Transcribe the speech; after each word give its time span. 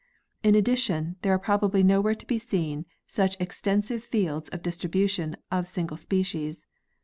In 0.41 0.55
addition 0.55 1.17
there 1.21 1.31
are 1.31 1.37
prob 1.37 1.63
ably 1.65 1.83
nowhere 1.83 2.15
to 2.15 2.25
be 2.25 2.39
seen 2.39 2.87
such 3.05 3.39
extensive 3.39 4.03
fields 4.03 4.49
of 4.49 4.63
distribution 4.63 5.35
of 5.51 5.67
single 5.67 5.95
species. 5.95 6.65